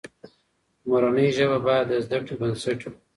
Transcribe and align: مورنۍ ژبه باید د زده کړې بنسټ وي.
مورنۍ 0.89 1.27
ژبه 1.37 1.57
باید 1.65 1.85
د 1.89 1.93
زده 2.05 2.17
کړې 2.25 2.35
بنسټ 2.41 2.79
وي. 2.83 2.93